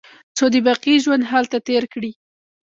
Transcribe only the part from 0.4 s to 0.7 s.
د